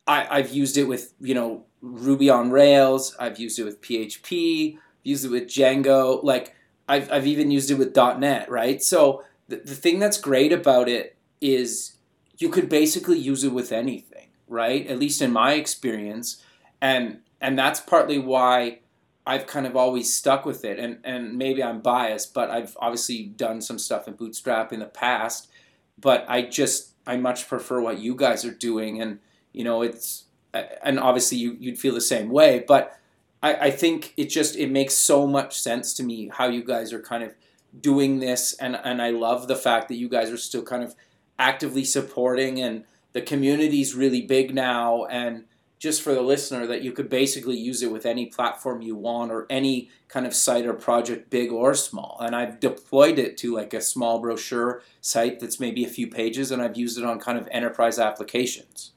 [0.06, 3.16] I, I've used it with you know Ruby on Rails.
[3.20, 4.78] I've used it with PHP.
[5.02, 6.24] Used it with Django.
[6.24, 6.54] Like
[6.88, 8.52] I've I've even used it with .NET.
[8.52, 8.84] Right.
[8.84, 11.96] So the, the thing that's great about it is
[12.38, 14.09] you could basically use it with anything
[14.50, 14.86] right?
[14.88, 16.44] At least in my experience,
[16.82, 18.80] and and that's partly why
[19.26, 20.80] I've kind of always stuck with it.
[20.80, 24.86] And and maybe I'm biased, but I've obviously done some stuff in Bootstrap in the
[24.86, 25.50] past.
[25.98, 29.20] But I just I much prefer what you guys are doing, and
[29.54, 33.00] you know it's and obviously you you'd feel the same way, but
[33.42, 36.92] I, I think it just it makes so much sense to me how you guys
[36.92, 37.36] are kind of
[37.80, 40.96] doing this and and I love the fact that you guys are still kind of
[41.38, 42.84] actively supporting and
[43.14, 45.46] the community's really big now and
[45.80, 49.32] just for the listener that you could basically use it with any platform you want
[49.32, 52.18] or any kind of site or project big or small.
[52.20, 56.52] And i've deployed it to like a small brochure site that's maybe a few pages
[56.52, 58.92] and i've used it on kind of enterprise applications.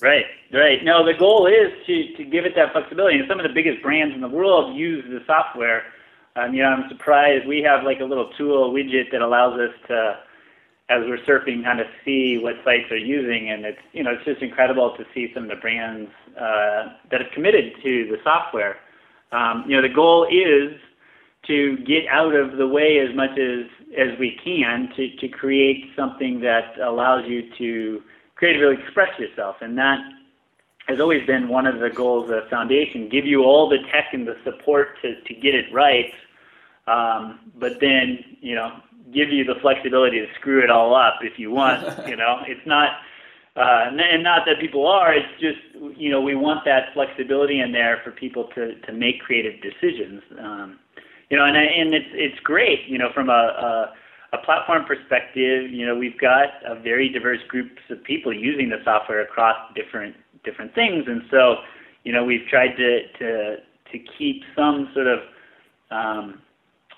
[0.00, 0.84] Right right.
[0.84, 3.18] No the goal is to, to give it that flexibility.
[3.18, 5.84] And some of the biggest brands in the world use the software.
[6.36, 9.74] Um, you know i'm surprised we have like a little tool widget that allows us
[9.88, 10.18] to
[10.88, 14.24] as we're surfing, kind of see what sites are using, and it's you know it's
[14.24, 18.76] just incredible to see some of the brands uh, that have committed to the software.
[19.32, 20.78] Um, you know, the goal is
[21.48, 23.66] to get out of the way as much as
[23.98, 28.02] as we can to to create something that allows you to
[28.36, 29.98] creatively express yourself, and that
[30.86, 34.12] has always been one of the goals of the Foundation: give you all the tech
[34.12, 36.12] and the support to to get it right.
[36.86, 38.80] Um, but then, you know,
[39.12, 41.82] give you the flexibility to screw it all up if you want.
[42.08, 42.90] you know, it's not,
[43.56, 45.14] uh, and not that people are.
[45.14, 45.58] It's just
[45.98, 50.22] you know we want that flexibility in there for people to to make creative decisions.
[50.38, 50.78] Um,
[51.30, 52.80] you know, and and it's it's great.
[52.86, 53.92] You know, from a, a
[54.32, 58.78] a platform perspective, you know, we've got a very diverse groups of people using the
[58.84, 61.56] software across different different things, and so,
[62.04, 63.56] you know, we've tried to to
[63.92, 65.20] to keep some sort of,
[65.90, 66.40] um,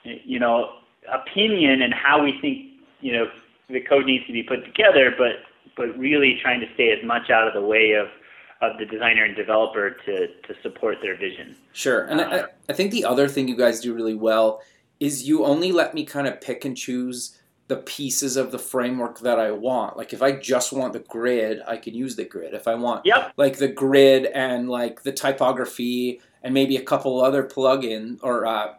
[0.05, 0.71] you know,
[1.13, 2.67] opinion and how we think
[3.01, 3.27] you know
[3.69, 5.37] the code needs to be put together, but
[5.77, 8.09] but really trying to stay as much out of the way of
[8.61, 11.57] of the designer and developer to to support their vision.
[11.73, 14.61] Sure, and uh, I, I think the other thing you guys do really well
[15.01, 19.21] is you only let me kind of pick and choose the pieces of the framework
[19.21, 19.97] that I want.
[19.97, 22.55] Like if I just want the grid, I can use the grid.
[22.55, 23.33] If I want yep.
[23.37, 28.75] like the grid and like the typography and maybe a couple other plugin or uh,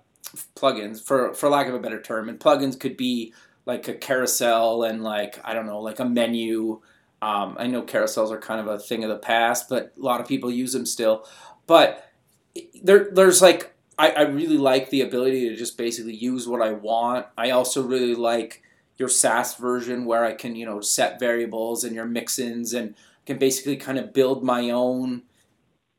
[0.56, 3.34] plugins for for lack of a better term and plugins could be
[3.66, 6.82] like a carousel and like i don't know like a menu.
[7.22, 10.22] Um, i know carousels are kind of a thing of the past but a lot
[10.22, 11.28] of people use them still.
[11.68, 12.10] But
[12.82, 16.72] there there's like I, I really like the ability to just basically use what i
[16.72, 17.28] want.
[17.38, 18.64] I also really like
[18.98, 23.38] your sass version where i can you know set variables and your mixins and can
[23.38, 25.24] basically kind of build my own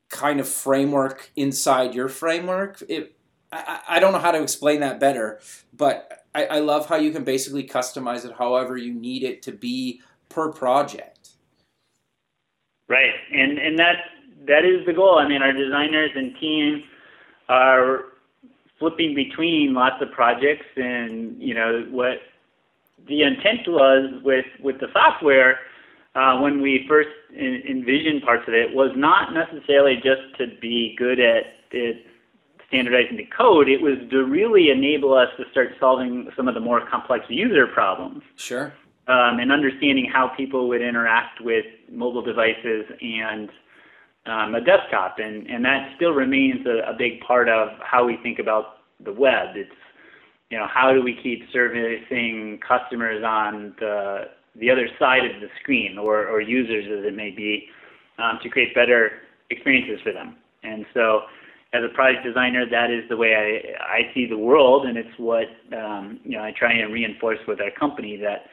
[0.09, 2.83] kind of framework inside your framework.
[2.87, 3.15] It
[3.51, 5.39] I, I don't know how to explain that better,
[5.75, 9.51] but I, I love how you can basically customize it however you need it to
[9.51, 11.29] be per project.
[12.87, 13.95] Right, and and that
[14.47, 15.17] that is the goal.
[15.17, 16.83] I mean, our designers and team
[17.47, 18.05] are
[18.79, 22.17] flipping between lots of projects, and you know what
[23.07, 25.59] the intent was with with the software
[26.15, 30.95] uh, when we first in, envisioned parts of it was not necessarily just to be
[30.97, 32.05] good at it
[32.71, 36.59] standardizing the code, it was to really enable us to start solving some of the
[36.59, 38.23] more complex user problems.
[38.37, 38.73] Sure.
[39.07, 43.49] Um, and understanding how people would interact with mobile devices and
[44.25, 45.17] um, a desktop.
[45.19, 49.11] And, and that still remains a, a big part of how we think about the
[49.11, 49.55] web.
[49.55, 49.69] It's,
[50.49, 55.49] you know, how do we keep servicing customers on the, the other side of the
[55.59, 57.67] screen or, or users as it may be
[58.17, 59.11] um, to create better
[59.49, 60.37] experiences for them.
[60.63, 61.23] And so
[61.73, 65.17] as a product designer, that is the way I, I see the world, and it's
[65.17, 68.47] what um, you know I try and reinforce with our company that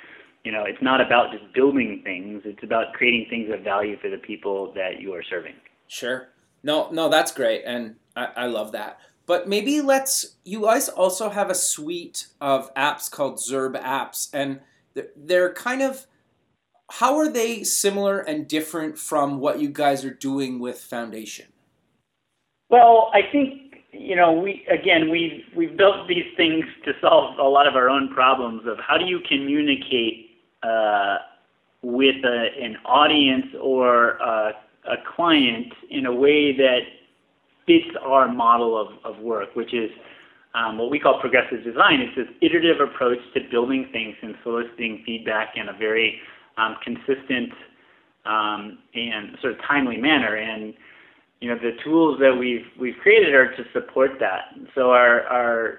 [0.44, 4.08] you know it's not about just building things; it's about creating things of value for
[4.08, 5.54] the people that you are serving.
[5.88, 6.28] Sure.
[6.62, 8.98] No, no, that's great, and I, I love that.
[9.26, 10.36] But maybe let's.
[10.44, 14.60] You guys also have a suite of apps called Zurb apps, and
[14.94, 16.06] they're, they're kind of.
[16.92, 21.48] How are they similar and different from what you guys are doing with Foundation?
[22.70, 27.42] Well, I think you know we again we've we've built these things to solve a
[27.42, 30.30] lot of our own problems of how do you communicate
[30.62, 31.18] uh,
[31.82, 34.52] with a, an audience or a,
[34.84, 36.80] a client in a way that
[37.66, 39.90] fits our model of, of work, which is
[40.54, 42.00] um, what we call progressive design.
[42.00, 46.18] It's this iterative approach to building things and soliciting feedback in a very
[46.56, 47.52] um, consistent
[48.24, 50.36] um, and sort of timely manner.
[50.36, 50.74] And
[51.40, 54.54] you know the tools that we've we've created are to support that.
[54.74, 55.78] So our our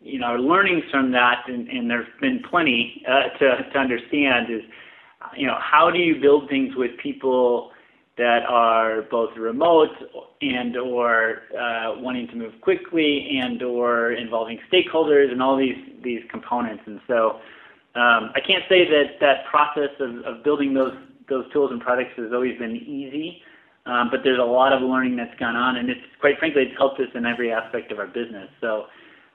[0.00, 4.50] you know our learnings from that, and, and there's been plenty uh, to to understand
[4.50, 4.62] is
[5.36, 7.72] you know how do you build things with people
[8.20, 9.88] that are both remote
[10.42, 16.20] and or uh, wanting to move quickly and or involving stakeholders and all these these
[16.30, 16.82] components.
[16.86, 17.40] And so
[17.94, 20.94] um, I can't say that that process of, of building those
[21.28, 23.42] those tools and products has always been easy.
[23.86, 26.76] Um, but there's a lot of learning that's gone on, and it's quite frankly, it's
[26.76, 28.48] helped us in every aspect of our business.
[28.60, 28.84] So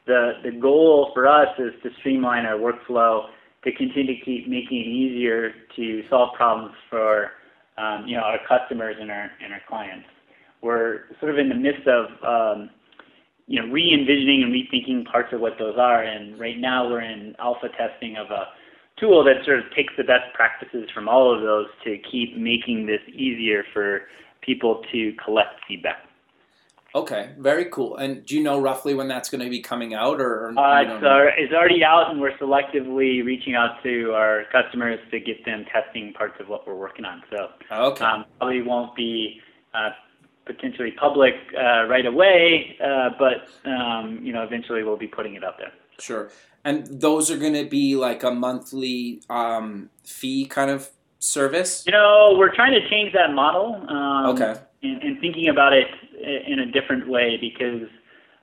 [0.06, 3.26] the the goal for us is to streamline our workflow,
[3.64, 7.32] to continue to keep making it easier to solve problems for
[7.78, 10.06] um, you know our customers and our and our clients.
[10.62, 12.70] We're sort of in the midst of um,
[13.48, 17.36] you know re-envisioning and rethinking parts of what those are, and right now we're in
[17.40, 18.46] alpha testing of a
[19.00, 22.86] tool that sort of takes the best practices from all of those to keep making
[22.86, 24.04] this easier for
[24.46, 26.06] people to collect feedback.
[26.96, 27.98] Okay, very cool.
[27.98, 30.82] And do you know roughly when that's going to be coming out, or, or uh,
[30.82, 35.44] it's, uh, it's already out, and we're selectively reaching out to our customers to get
[35.44, 37.22] them testing parts of what we're working on.
[37.30, 38.06] So okay.
[38.06, 39.42] um, probably won't be
[39.74, 39.90] uh,
[40.46, 45.44] potentially public uh, right away, uh, but um, you know eventually we'll be putting it
[45.44, 45.74] out there.
[46.00, 46.30] Sure.
[46.64, 50.90] And those are going to be like a monthly um, fee kind of
[51.20, 51.84] service?
[51.86, 53.76] You know, we're trying to change that model.
[53.90, 54.56] Um, okay.
[54.84, 55.88] And, and, thinking about it
[56.48, 57.88] in a different way because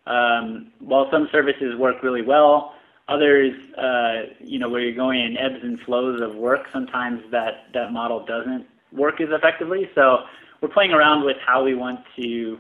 [0.07, 2.75] um, while some services work really well,
[3.09, 7.67] others, uh, you know, where you're going in ebbs and flows of work, sometimes that,
[7.75, 9.89] that model doesn't work as effectively.
[9.95, 10.25] So
[10.61, 12.59] we're playing around with how we want to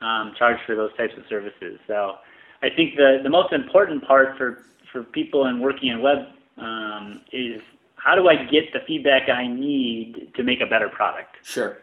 [0.00, 1.78] um, charge for those types of services.
[1.86, 2.16] So
[2.62, 6.26] I think the, the most important part for, for people in working in web
[6.58, 7.60] um, is
[8.02, 11.36] how do I get the feedback I need to make a better product?
[11.42, 11.78] Sure.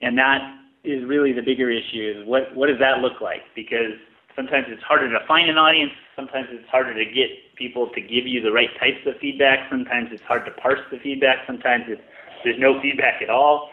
[0.00, 0.38] And that
[0.84, 3.42] is really the bigger issue is what, what does that look like?
[3.54, 3.98] Because
[4.36, 5.92] sometimes it's harder to find an audience.
[6.14, 9.68] Sometimes it's harder to get people to give you the right types of feedback.
[9.68, 11.38] Sometimes it's hard to parse the feedback.
[11.46, 12.02] Sometimes it's,
[12.44, 13.70] there's no feedback at all.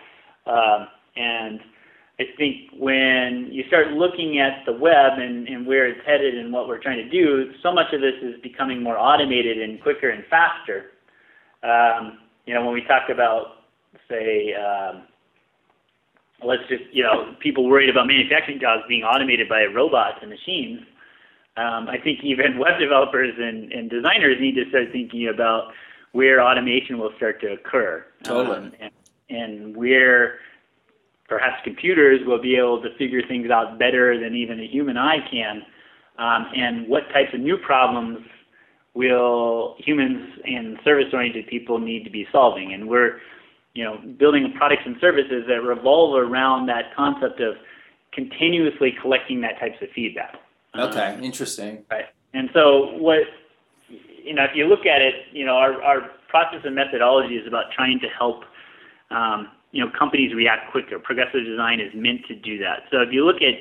[0.48, 1.60] Um, and
[2.20, 6.52] I think when you start looking at the web and, and where it's headed and
[6.52, 10.10] what we're trying to do, so much of this is becoming more automated and quicker
[10.10, 10.98] and faster
[11.64, 13.64] you know, when we talk about,
[14.10, 15.04] say, um,
[16.44, 20.82] let's just, you know, people worried about manufacturing jobs being automated by robots and machines,
[21.58, 25.74] um, I think even web developers and, and designers need to start thinking about
[26.12, 28.06] where automation will start to occur.
[28.24, 28.58] Totally.
[28.58, 28.92] Um, and,
[29.30, 30.40] and where
[31.28, 35.20] perhaps computers will be able to figure things out better than even a human eye
[35.30, 35.62] can,
[36.18, 38.20] um, and what types of new problems
[38.94, 42.74] will humans and service-oriented people need to be solving.
[42.74, 43.20] And we're,
[43.74, 47.56] you know, building products and services that revolve around that concept of
[48.12, 50.36] continuously collecting that types of feedback.
[50.78, 51.84] Okay, um, interesting.
[51.90, 52.06] Right.
[52.34, 53.20] And so what,
[53.90, 57.48] you know, if you look at it, you know, our, our process and methodology is
[57.48, 58.44] about trying to help,
[59.12, 61.00] um, you know, companies react quicker.
[61.00, 62.84] Progressive design is meant to do that.
[62.92, 63.56] So if you look at,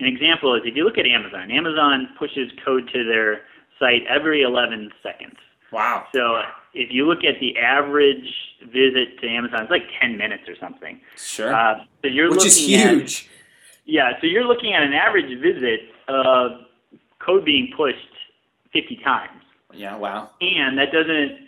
[0.00, 3.42] an example is if you look at Amazon, Amazon pushes code to their
[3.78, 5.36] site every 11 seconds.
[5.72, 6.06] Wow.
[6.14, 10.56] So if you look at the average visit to Amazon, it's like 10 minutes or
[10.56, 11.00] something.
[11.16, 11.54] Sure.
[11.54, 13.24] Uh, so you're Which is huge.
[13.24, 13.30] At,
[13.86, 16.52] yeah, so you're looking at an average visit of
[17.18, 17.98] code being pushed
[18.72, 19.42] 50 times.
[19.72, 20.30] Yeah, wow.
[20.40, 21.38] And that doesn't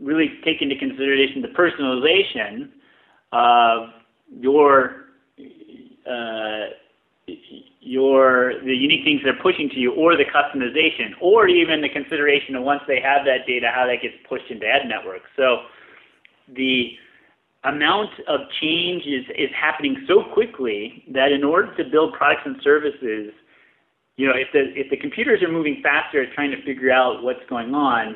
[0.00, 2.70] really take into consideration the personalization
[3.32, 3.90] of
[4.30, 5.04] your
[6.06, 6.70] uh,
[7.88, 12.54] your the unique things they're pushing to you or the customization or even the consideration
[12.54, 15.64] of once they have that data how that gets pushed into ad networks so
[16.54, 16.92] the
[17.64, 22.56] amount of change is, is happening so quickly that in order to build products and
[22.62, 23.32] services
[24.16, 27.22] you know if the if the computers are moving faster at trying to figure out
[27.22, 28.14] what's going on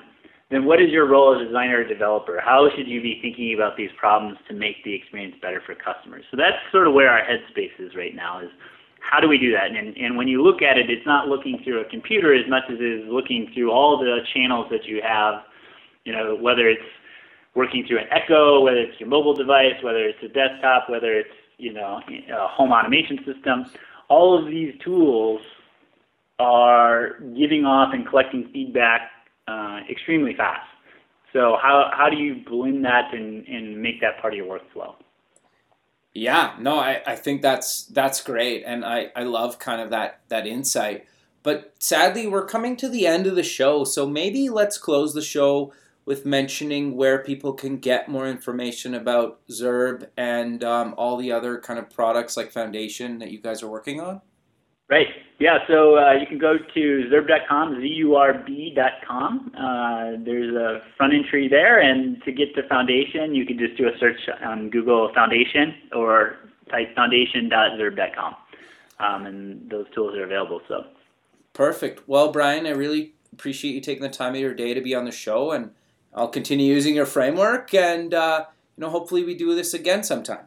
[0.50, 2.38] then what is your role as a designer or developer?
[2.38, 6.24] How should you be thinking about these problems to make the experience better for customers?
[6.30, 8.50] So that's sort of where our headspace is right now is
[9.12, 9.76] how do we do that?
[9.76, 12.62] And, and when you look at it, it's not looking through a computer as much
[12.70, 15.42] as it is looking through all the channels that you have,
[16.04, 16.80] you know, whether it's
[17.54, 21.28] working through an Echo, whether it's your mobile device, whether it's a desktop, whether it's,
[21.58, 23.66] you know, a home automation system.
[24.08, 25.42] All of these tools
[26.38, 29.10] are giving off and collecting feedback
[29.46, 30.66] uh, extremely fast.
[31.34, 34.94] So how, how do you blend that and, and make that part of your workflow?
[36.14, 40.20] Yeah, no, I, I think that's that's great, and I, I love kind of that
[40.28, 41.06] that insight.
[41.42, 45.22] But sadly, we're coming to the end of the show, so maybe let's close the
[45.22, 45.72] show
[46.04, 51.58] with mentioning where people can get more information about Zurb and um, all the other
[51.58, 54.20] kind of products like Foundation that you guys are working on.
[54.88, 55.06] Right.
[55.38, 55.58] Yeah.
[55.66, 59.52] So uh, you can go to zurb.com, z-u-r-b.com.
[59.56, 63.88] Uh, there's a front entry there, and to get to Foundation, you can just do
[63.88, 66.36] a search on Google Foundation or
[66.70, 68.36] type foundation.zurb.com,
[69.00, 70.60] um, and those tools are available.
[70.68, 70.84] So.
[71.54, 72.08] Perfect.
[72.08, 75.04] Well, Bryan, I really appreciate you taking the time of your day to be on
[75.04, 75.70] the show, and
[76.14, 78.44] I'll continue using your framework, and uh,
[78.76, 80.46] you know, hopefully, we do this again sometime.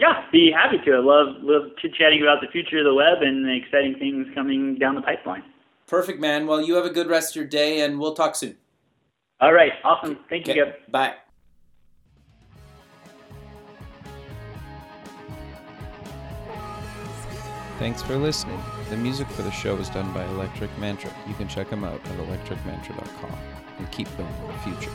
[0.00, 0.92] Yeah, be happy to.
[0.92, 4.26] I love love chit chatting about the future of the web and the exciting things
[4.34, 5.42] coming down the pipeline.
[5.86, 6.46] Perfect, man.
[6.46, 8.56] Well, you have a good rest of your day, and we'll talk soon.
[9.40, 10.18] All right, awesome.
[10.30, 11.14] Thank you, Okay, Bye.
[17.78, 18.60] Thanks for listening.
[18.88, 21.10] The music for the show was done by Electric Mantra.
[21.28, 23.38] You can check them out at electricmantra.com
[23.78, 24.92] and keep building the future.